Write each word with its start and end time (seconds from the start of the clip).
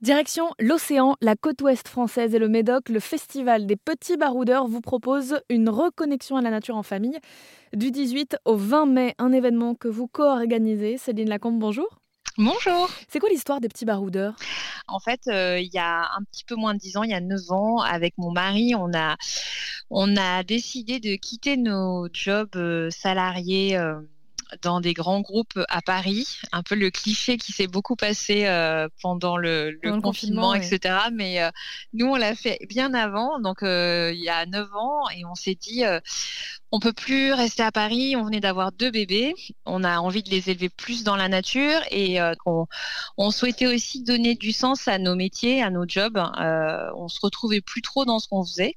Direction 0.00 0.54
l'océan, 0.58 1.14
la 1.20 1.36
côte 1.36 1.60
ouest 1.60 1.86
française 1.86 2.34
et 2.34 2.38
le 2.38 2.48
Médoc, 2.48 2.88
le 2.88 3.00
festival 3.00 3.66
des 3.66 3.76
petits 3.76 4.16
baroudeurs 4.16 4.66
vous 4.66 4.80
propose 4.80 5.42
une 5.50 5.68
reconnexion 5.68 6.38
à 6.38 6.40
la 6.40 6.48
nature 6.48 6.76
en 6.76 6.82
famille. 6.82 7.18
Du 7.74 7.90
18 7.90 8.38
au 8.46 8.56
20 8.56 8.86
mai, 8.86 9.14
un 9.18 9.30
événement 9.30 9.74
que 9.74 9.88
vous 9.88 10.06
co-organisez. 10.06 10.96
Céline 10.96 11.28
Lacombe, 11.28 11.58
bonjour. 11.58 12.00
Bonjour. 12.38 12.88
C'est 13.08 13.18
quoi 13.18 13.28
l'histoire 13.28 13.60
des 13.60 13.68
petits 13.68 13.84
baroudeurs? 13.84 14.36
En 14.88 15.00
fait, 15.00 15.20
euh, 15.28 15.60
il 15.60 15.70
y 15.70 15.78
a 15.78 16.08
un 16.16 16.22
petit 16.32 16.44
peu 16.44 16.54
moins 16.54 16.72
de 16.72 16.78
10 16.78 16.96
ans, 16.96 17.02
il 17.02 17.10
y 17.10 17.14
a 17.14 17.20
9 17.20 17.38
ans, 17.50 17.80
avec 17.80 18.14
mon 18.16 18.30
mari, 18.30 18.74
on 18.74 18.94
a, 18.94 19.18
on 19.90 20.16
a 20.16 20.42
décidé 20.44 20.98
de 20.98 21.14
quitter 21.16 21.58
nos 21.58 22.08
jobs 22.10 22.56
euh, 22.56 22.88
salariés. 22.88 23.76
Euh, 23.76 24.00
dans 24.62 24.80
des 24.80 24.94
grands 24.94 25.20
groupes 25.20 25.58
à 25.68 25.82
Paris, 25.82 26.38
un 26.52 26.62
peu 26.62 26.74
le 26.74 26.90
cliché 26.90 27.36
qui 27.36 27.52
s'est 27.52 27.66
beaucoup 27.66 27.96
passé 27.96 28.46
euh, 28.46 28.88
pendant 29.02 29.36
le, 29.36 29.78
confinement, 30.02 30.54
etc. 30.54 30.94
Mais 31.12 31.42
euh, 31.42 31.50
nous, 31.92 32.06
on 32.06 32.16
l'a 32.16 32.34
fait 32.34 32.58
bien 32.68 32.94
avant, 32.94 33.40
donc 33.40 33.62
euh, 33.62 34.12
il 34.14 34.20
y 34.20 34.28
a 34.28 34.46
9 34.46 34.74
ans, 34.74 35.08
et 35.16 35.24
on 35.24 35.34
s'est 35.34 35.54
dit, 35.54 35.84
on 36.72 36.78
peut 36.78 36.92
plus 36.92 37.32
rester 37.32 37.62
à 37.62 37.72
Paris. 37.72 38.14
On 38.16 38.24
venait 38.24 38.40
d'avoir 38.40 38.72
deux 38.72 38.90
bébés. 38.90 39.34
On 39.66 39.82
a 39.82 39.98
envie 39.98 40.22
de 40.22 40.30
les 40.30 40.50
élever 40.50 40.68
plus 40.68 41.02
dans 41.02 41.16
la 41.16 41.28
nature 41.28 41.80
et 41.90 42.20
on, 42.46 42.66
on, 43.16 43.30
souhaitait 43.30 43.66
aussi 43.66 44.02
donner 44.04 44.36
du 44.36 44.52
sens 44.52 44.86
à 44.86 44.98
nos 44.98 45.16
métiers, 45.16 45.62
à 45.62 45.70
nos 45.70 45.84
jobs. 45.86 46.16
on 46.16 47.08
se 47.08 47.18
retrouvait 47.20 47.60
plus 47.60 47.82
trop 47.82 48.04
dans 48.04 48.20
ce 48.20 48.28
qu'on 48.28 48.44
faisait. 48.44 48.74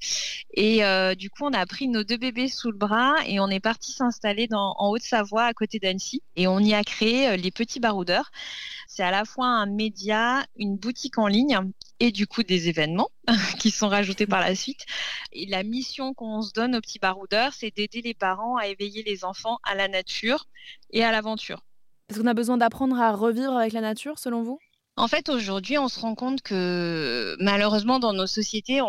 Et 0.54 0.82
du 1.16 1.30
coup, 1.30 1.44
on 1.44 1.52
a 1.52 1.64
pris 1.66 1.86
nos 1.86 2.02
deux 2.02 2.16
bébés 2.16 2.48
sous 2.48 2.72
le 2.72 2.76
bras 2.76 3.14
et 3.26 3.38
on 3.38 3.48
est 3.48 3.60
parti 3.60 3.92
s'installer 3.92 4.48
en 4.52 4.90
Haute-Savoie 4.90 5.44
à 5.44 5.54
côté 5.54 5.63
d'Annecy 5.66 6.22
et 6.36 6.46
on 6.46 6.58
y 6.60 6.74
a 6.74 6.84
créé 6.84 7.28
euh, 7.28 7.36
les 7.36 7.50
petits 7.50 7.80
baroudeurs. 7.80 8.30
C'est 8.86 9.02
à 9.02 9.10
la 9.10 9.24
fois 9.24 9.46
un 9.46 9.66
média, 9.66 10.44
une 10.56 10.76
boutique 10.76 11.18
en 11.18 11.26
ligne 11.26 11.58
et 12.00 12.12
du 12.12 12.26
coup 12.26 12.42
des 12.42 12.68
événements 12.68 13.10
qui 13.58 13.70
sont 13.70 13.88
rajoutés 13.88 14.26
par 14.26 14.40
la 14.40 14.54
suite. 14.54 14.84
Et 15.32 15.46
la 15.46 15.62
mission 15.62 16.14
qu'on 16.14 16.42
se 16.42 16.52
donne 16.52 16.76
aux 16.76 16.80
petits 16.80 16.98
baroudeurs, 16.98 17.52
c'est 17.52 17.74
d'aider 17.74 18.02
les 18.02 18.14
parents 18.14 18.56
à 18.56 18.66
éveiller 18.66 19.02
les 19.02 19.24
enfants 19.24 19.58
à 19.64 19.74
la 19.74 19.88
nature 19.88 20.46
et 20.90 21.02
à 21.02 21.10
l'aventure. 21.10 21.64
Est-ce 22.08 22.20
qu'on 22.20 22.26
a 22.26 22.34
besoin 22.34 22.58
d'apprendre 22.58 23.00
à 23.00 23.12
revivre 23.12 23.56
avec 23.56 23.72
la 23.72 23.80
nature 23.80 24.18
selon 24.18 24.42
vous? 24.42 24.58
En 24.96 25.08
fait, 25.08 25.28
aujourd'hui, 25.28 25.76
on 25.76 25.88
se 25.88 25.98
rend 25.98 26.14
compte 26.14 26.40
que 26.42 27.36
malheureusement, 27.40 27.98
dans 27.98 28.12
nos 28.12 28.28
sociétés, 28.28 28.80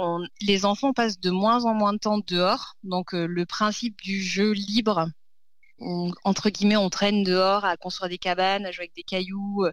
les 0.42 0.66
enfants 0.66 0.94
passent 0.94 1.20
de 1.20 1.32
moins 1.32 1.66
en 1.66 1.74
moins 1.74 1.94
de 1.94 1.98
temps 1.98 2.20
dehors. 2.28 2.76
Donc, 2.84 3.16
euh, 3.16 3.26
le 3.26 3.46
principe 3.48 4.00
du 4.02 4.22
jeu 4.22 4.52
libre 4.52 5.10
entre 5.80 6.50
guillemets, 6.50 6.78
on 6.78 6.90
traîne 6.90 7.24
dehors 7.24 7.66
à 7.66 7.78
construire 7.78 8.10
des 8.10 8.18
cabanes, 8.18 8.66
à 8.66 8.72
jouer 8.72 8.84
avec 8.84 8.96
des 8.96 9.04
cailloux, 9.04 9.66
euh, 9.66 9.72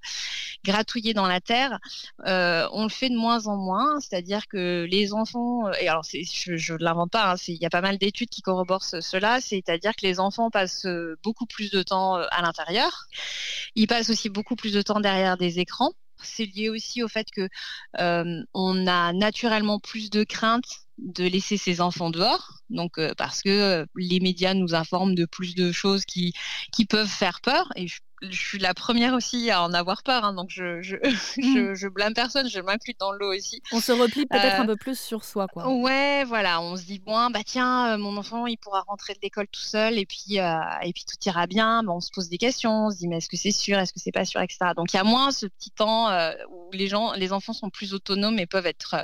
gratouiller 0.65 1.15
dans 1.15 1.27
la 1.27 1.41
terre. 1.41 1.79
Euh, 2.27 2.69
on 2.73 2.85
le 2.85 2.89
fait 2.89 3.09
de 3.09 3.17
moins 3.17 3.47
en 3.47 3.57
moins, 3.57 4.01
c'est-à-dire 4.01 4.49
que 4.49 4.87
les 4.91 5.13
enfants, 5.13 5.69
euh, 5.69 5.73
et 5.81 5.89
alors 5.89 6.03
je 6.05 6.73
ne 6.73 6.79
l'invente 6.79 7.11
pas, 7.11 7.33
hein, 7.33 7.37
il 7.47 7.57
y 7.57 7.67
a 7.67 7.71
pas 7.71 7.81
mal 7.81 7.99
d'études 7.99 8.31
qui 8.31 8.43
corroborent 8.43 8.85
cela, 8.85 9.41
c'est-à-dire 9.41 9.93
que 9.93 10.07
les 10.07 10.19
enfants 10.21 10.51
passent 10.51 10.87
beaucoup 11.23 11.47
plus 11.47 11.71
de 11.71 11.83
temps 11.83 12.15
à 12.17 12.43
l'intérieur. 12.43 13.07
Ils 13.75 13.87
passent 13.87 14.11
aussi 14.11 14.29
beaucoup 14.29 14.57
plus 14.57 14.73
de 14.73 14.83
temps 14.83 15.01
derrière 15.01 15.37
des 15.37 15.59
écrans. 15.61 15.93
C'est 16.25 16.47
lié 16.47 16.69
aussi 16.69 17.03
au 17.03 17.09
fait 17.09 17.27
que 17.31 17.49
on 17.99 18.87
a 18.87 19.13
naturellement 19.13 19.79
plus 19.81 20.11
de 20.11 20.25
crainte 20.25 20.82
de 20.99 21.25
laisser 21.25 21.57
ses 21.57 21.81
enfants 21.81 22.11
dehors, 22.11 22.61
donc 22.71 22.99
euh, 22.99 23.13
parce 23.17 23.43
que 23.43 23.51
euh, 23.51 23.87
les 23.97 24.21
médias 24.21 24.55
nous 24.55 24.75
informent 24.75 25.15
de 25.15 25.25
plus 25.25 25.55
de 25.55 25.73
choses 25.73 26.05
qui, 26.05 26.33
qui 26.73 26.85
peuvent 26.87 27.09
faire 27.09 27.41
peur. 27.41 27.73
Et 27.77 27.87
suis 28.31 28.59
la 28.59 28.75
première 28.75 29.15
aussi 29.15 29.51
à 29.51 29.63
en 29.63 29.73
avoir 29.73 30.03
peur, 30.03 30.25
hein, 30.25 30.35
donc 30.35 30.51
je 30.51 30.81
je, 30.81 30.97
mm. 31.37 31.75
je, 31.75 31.89
blâme 31.89 32.15
personne, 32.15 32.49
je 32.49 32.61
m'inclus 32.61 32.95
dans 32.99 33.13
l'eau 33.13 33.35
aussi. 33.35 33.63
On 33.73 33.81
se 33.81 33.93
replie 33.93 34.27
peut-être 34.27 34.61
un 34.61 34.65
euh, 34.65 34.67
peu 34.67 34.77
plus 34.77 34.99
sur 34.99 35.25
soi, 35.25 35.47
quoi. 35.49 35.69
Ouais, 35.69 36.25
voilà, 36.25 36.61
on 36.61 36.77
se 36.77 36.85
dit 36.85 36.99
bon, 36.99 37.31
bah 37.31 37.41
tiens, 37.45 37.95
euh, 37.95 37.99
mon 37.99 38.17
enfant, 38.17 38.47
il 38.47 38.57
pourra 38.59 38.83
rentrer 38.87 39.15
de 39.15 39.19
l'école 39.23 39.49
tout 39.49 39.61
seul 39.61 39.99
et 39.99 40.07
puis 40.07 40.39
euh, 40.39 40.61
et 40.83 40.93
puis 40.93 41.05
tout 41.05 41.17
ira 41.27 41.47
bien. 41.47 41.83
on 41.89 42.01
se 42.01 42.11
pose 42.11 42.29
des 42.29 42.39
questions, 42.39 42.87
on 42.87 42.91
se 42.91 42.99
dit 42.99 43.09
mais 43.09 43.19
est-ce 43.19 43.29
que 43.29 43.37
c'est 43.37 43.53
sûr, 43.53 43.79
est-ce 43.79 43.93
que 43.93 44.01
c'est 44.01 44.13
pas 44.13 44.25
sûr, 44.25 44.41
etc. 44.41 44.59
Donc 44.77 44.93
il 44.93 44.97
y 44.97 45.01
a 45.01 45.05
moins 45.05 45.31
ce 45.33 45.47
petit 45.47 45.71
temps 45.71 46.11
où 46.51 46.71
les 46.73 46.89
gens, 46.89 47.13
les 47.13 47.33
enfants 47.33 47.53
sont 47.53 47.71
plus 47.71 47.95
autonomes 47.95 48.39
et 48.39 48.47
peuvent 48.47 48.67
être 48.67 48.97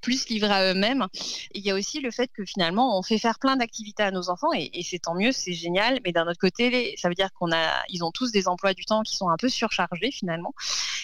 plus 0.00 0.28
livrés 0.28 0.52
à 0.52 0.72
eux-mêmes. 0.72 1.06
Il 1.54 1.62
y 1.64 1.70
a 1.70 1.74
aussi 1.74 2.00
le 2.00 2.10
fait 2.10 2.28
que 2.28 2.44
finalement, 2.44 2.98
on 2.98 3.02
fait 3.02 3.18
faire 3.18 3.38
plein 3.38 3.56
d'activités 3.56 4.02
à 4.02 4.10
nos 4.10 4.30
enfants 4.30 4.52
et, 4.54 4.70
et 4.72 4.82
c'est 4.82 4.98
tant 4.98 5.14
mieux, 5.14 5.32
c'est 5.32 5.52
génial. 5.52 6.00
Mais 6.04 6.12
d'un 6.12 6.26
autre 6.26 6.38
côté, 6.38 6.94
ça 6.96 7.08
veut 7.08 7.14
dire 7.14 7.32
qu'on 7.32 7.52
a, 7.52 7.82
ils 7.88 8.04
ont 8.04 8.10
tous 8.10 8.32
des 8.32 8.48
emplois 8.48 8.61
du 8.74 8.84
temps 8.84 9.02
qui 9.02 9.16
sont 9.16 9.28
un 9.28 9.36
peu 9.36 9.48
surchargés 9.48 10.10
finalement. 10.10 10.54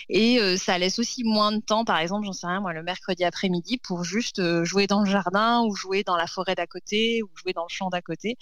Et 0.08 0.40
euh, 0.40 0.56
ça 0.56 0.78
laisse 0.78 0.98
aussi 0.98 1.24
moins 1.24 1.52
de 1.52 1.60
temps, 1.60 1.84
par 1.84 1.98
exemple, 1.98 2.24
j'en 2.24 2.32
sais 2.32 2.46
rien, 2.46 2.60
moi, 2.60 2.72
le 2.72 2.82
mercredi 2.82 3.24
après-midi 3.24 3.78
pour 3.78 4.04
juste 4.04 4.38
euh, 4.38 4.64
jouer 4.64 4.86
dans 4.86 5.00
le 5.00 5.10
jardin 5.10 5.62
ou 5.64 5.74
jouer 5.74 6.02
dans 6.02 6.16
la 6.16 6.26
forêt 6.26 6.54
d'à 6.54 6.66
côté 6.66 7.22
ou 7.22 7.28
jouer 7.34 7.52
dans 7.52 7.64
le 7.64 7.68
champ 7.68 7.90
d'à 7.90 8.00
côté, 8.00 8.36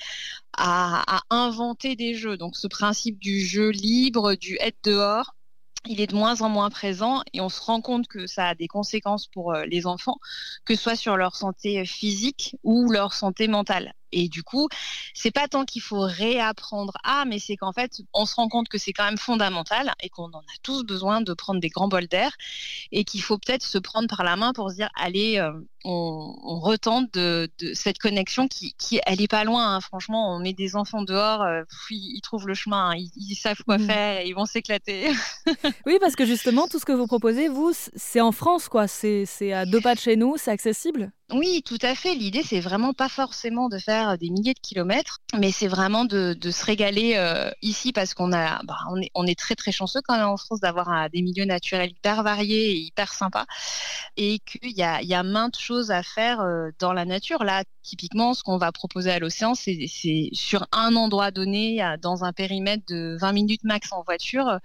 à, 0.57 1.17
à 1.17 1.23
inventer 1.31 1.97
des 1.97 2.15
jeux. 2.15 2.37
Donc 2.37 2.57
ce 2.57 2.67
principe 2.67 3.19
du 3.19 3.41
jeu 3.41 3.71
libre, 3.71 4.35
du 4.35 4.57
être 4.61 4.79
dehors, 4.85 5.35
il 5.89 6.01
est 6.01 6.09
de 6.09 6.15
moins 6.17 6.41
en 6.43 6.49
moins 6.49 6.71
présent 6.71 7.23
et 7.33 7.41
on 7.41 7.49
se 7.49 7.61
rend 7.61 7.81
compte 7.81 8.09
que 8.09 8.27
ça 8.27 8.49
a 8.49 8.55
des 8.55 8.69
conséquences 8.69 9.27
pour 9.29 9.55
euh, 9.55 9.65
les 9.67 9.87
enfants, 9.87 10.19
que 10.65 10.75
ce 10.75 10.83
soit 10.83 10.97
sur 10.97 11.17
leur 11.17 11.37
santé 11.37 11.85
physique 11.85 12.57
ou 12.63 12.91
leur 12.91 13.13
santé 13.13 13.49
mentale. 13.49 13.93
Et 14.13 14.29
du 14.29 14.43
coup, 14.43 14.69
c'est 15.15 15.31
pas 15.31 15.49
tant 15.49 15.65
qu'il 15.65 15.83
faut 15.83 16.01
réapprendre 16.01 16.97
à, 17.05 17.25
mais 17.25 17.39
c'est 17.39 17.57
qu'en 17.57 17.73
fait, 17.73 18.03
on 18.13 18.27
se 18.27 18.35
rend 18.35 18.49
compte 18.49 18.69
que 18.69 18.79
c'est 18.79 18.93
quand 18.93 19.05
même 19.05 19.19
fondamental 19.19 19.93
et 20.03 20.09
qu'on 20.09 20.31
en 20.33 20.41
a 20.41 20.57
tous 20.63 20.85
besoin 20.85 21.21
de 21.21 21.35
prendre 21.35 21.61
des 21.61 21.69
grands 21.69 21.89
bols 21.89 22.09
d'air 22.09 22.33
et 22.93 23.05
qu'il 23.05 23.23
faut 23.23 23.39
peut-être 23.39 23.65
se 23.65 23.79
prendre 23.79 24.09
par 24.09 24.25
la 24.25 24.37
main 24.37 24.53
pour 24.53 24.71
se 24.71 24.77
dire, 24.77 24.91
allez, 24.95 25.39
euh, 25.39 25.53
on, 25.87 26.61
retente 26.61 27.13
de, 27.15 27.49
cette 27.75 27.99
connexion 27.99 28.49
qui, 28.49 28.75
qui 28.75 29.01
elle 29.07 29.21
est 29.21 29.29
pas 29.29 29.45
loin. 29.45 29.77
Hein. 29.77 29.81
Franchement, 29.81 30.35
on 30.35 30.41
met 30.41 30.53
des 30.53 30.75
enfants 30.75 31.03
dehors, 31.03 31.43
euh, 31.43 31.63
ils 31.91 32.21
trouvent 32.23 32.49
le 32.49 32.55
chemin, 32.55 32.91
hein. 32.91 32.95
ils, 32.97 33.37
savent 33.37 33.63
quoi 33.65 33.79
mmh. 33.79 33.87
faire, 33.87 34.23
ils 34.23 34.33
vont 34.33 34.47
s'éclater. 34.47 35.11
oui, 35.87 35.99
parce 36.01 36.17
que 36.17 36.27
justement, 36.27 36.67
tout 36.67 36.79
ce 36.79 36.85
que 36.85 36.93
vous 36.93 37.07
proposez, 37.07 37.49
vous, 37.49 37.73
c'est 37.95 38.21
en 38.21 38.33
France, 38.33 38.69
quoi. 38.69 38.89
C'est 38.89 39.53
à 39.53 39.65
deux 39.65 39.81
pas 39.81 39.95
de 39.95 40.01
chez 40.01 40.17
nous, 40.17 40.37
c'est 40.37 40.51
accessible? 40.51 41.13
Oui, 41.33 41.63
tout 41.65 41.79
à 41.83 41.97
fait. 41.97 42.15
L'idée, 42.15 42.45
c'est 42.45 42.61
vraiment 42.61 42.93
pas 42.93 43.09
forcément 43.09 43.69
de 43.69 43.79
faire 43.79 44.17
des 44.17 44.31
milliers 44.31 44.55
de 44.55 44.61
kilomètres, 44.61 45.19
mais 45.37 45.51
c'est 45.51 45.67
vraiment 45.67 46.05
de, 46.05 46.37
se 46.41 46.65
régaler 46.65 47.15
euh, 47.17 47.51
ici 47.63 47.93
parce 47.93 48.15
qu'on 48.15 48.33
a, 48.33 48.63
bah, 48.63 48.77
on, 48.91 49.01
est, 49.01 49.11
on 49.15 49.27
est 49.27 49.39
très 49.39 49.57
très 49.57 49.73
chanceux 49.73 50.01
quand 50.07 50.17
même 50.17 50.29
en 50.29 50.37
France 50.37 50.61
d'avoir 50.61 51.11
des 51.11 51.23
milieux 51.23 51.45
naturels 51.45 51.91
hyper 51.91 52.23
variés 52.23 52.71
et 52.71 52.77
hyper 52.77 53.13
sympas, 53.13 53.47
et 54.17 54.39
qu'il 54.41 54.77
y 54.77 54.85
a, 54.85 55.03
y 55.03 55.15
a 55.15 55.25
maintes 55.25 55.59
choses 55.59 55.76
à 55.91 56.03
faire 56.03 56.41
euh, 56.41 56.71
dans 56.79 56.93
la 56.93 57.05
nature. 57.05 57.45
Là, 57.45 57.65
typiquement, 57.83 58.35
ce 58.35 58.43
qu'on 58.43 58.59
va 58.59 58.73
proposer 58.73 59.11
à 59.11 59.19
l'océan, 59.19 59.55
c'est 59.55 59.87
sur 60.33 60.67
un 60.73 60.97
endroit 60.97 61.31
donné, 61.31 61.83
dans 62.01 62.25
un 62.25 62.33
périmètre 62.33 62.85
de 62.89 63.17
20 63.21 63.33
minutes 63.33 63.65
max 63.65 63.93
en 63.93 64.03
voiture, 64.03 64.59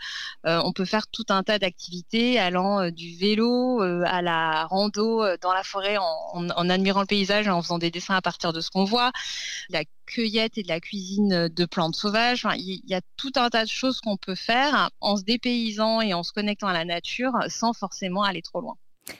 euh, 0.45 0.61
on 0.63 0.73
peut 0.73 0.85
faire 0.85 1.07
tout 1.07 1.25
un 1.29 1.43
tas 1.43 1.59
d'activités 1.59 2.39
allant 2.39 2.89
du 2.89 3.15
vélo 3.15 3.81
à 3.81 4.21
la 4.21 4.65
rando 4.65 5.23
dans 5.37 5.53
la 5.53 5.63
forêt 5.63 5.97
en 5.97 6.69
admirant 6.69 7.01
le 7.01 7.07
paysage, 7.07 7.47
en 7.47 7.61
faisant 7.61 7.77
des 7.77 7.91
dessins 7.91 8.15
à 8.15 8.21
partir 8.21 8.53
de 8.53 8.61
ce 8.61 8.69
qu'on 8.69 8.85
voit, 8.85 9.11
la 9.69 9.83
cueillette 10.05 10.57
et 10.57 10.63
de 10.63 10.67
la 10.67 10.79
cuisine 10.79 11.47
de 11.47 11.65
plantes 11.65 11.95
sauvages. 11.95 12.47
il 12.57 12.81
y 12.85 12.95
a 12.95 13.01
tout 13.17 13.31
un 13.35 13.49
tas 13.49 13.63
de 13.65 13.69
choses 13.69 14.01
qu'on 14.01 14.17
peut 14.17 14.35
faire 14.35 14.89
en 14.99 15.17
se 15.17 15.23
dépaysant 15.23 16.01
et 16.01 16.13
en 16.13 16.23
se 16.23 16.31
connectant 16.31 16.67
à 16.67 16.73
la 16.73 16.85
nature 16.85 17.33
sans 17.47 17.73
forcément 17.73 18.23
aller 18.23 18.41
trop 18.41 18.61
loin. 18.61 18.77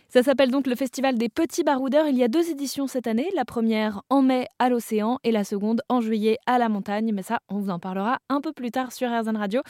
Ça 0.10 0.24
s'appelle 0.24 0.52
donc 0.52 0.68
le 0.68 0.76
Festival 0.76 1.18
des 1.18 1.30
Petits 1.30 1.64
Baroudeurs. 1.64 2.08
Il 2.08 2.18
y 2.18 2.24
a 2.24 2.28
deux 2.28 2.50
éditions 2.50 2.88
cette 2.88 3.08
année. 3.08 3.30
La 3.36 3.46
première 3.46 4.02
en 4.10 4.22
mai 4.22 4.48
à 4.60 4.70
l'océan 4.70 5.20
et 5.24 5.32
la 5.32 5.44
seconde 5.44 5.82
en 5.90 6.02
juillet 6.02 6.38
à 6.46 6.58
la 6.58 6.70
montagne. 6.70 7.12
Mais 7.14 7.24
ça, 7.24 7.40
on 7.50 7.60
vous 7.60 7.70
en 7.70 7.80
parlera 7.80 8.20
un 8.30 8.42
peu 8.42 8.54
plus 8.54 8.72
tard 8.72 8.92
sur 8.92 9.10
RZN 9.10 9.38
Radio. 9.38 9.62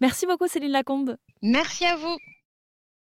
Merci 0.00 0.26
beaucoup 0.26 0.48
Céline 0.48 0.72
Lacombe. 0.72 1.16
Merci 1.42 1.84
à 1.84 1.96
vous. 1.96 2.16